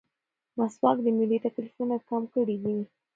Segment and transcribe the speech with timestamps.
[0.57, 2.77] مسواک د معدې تکلیفونه کم کړي دي.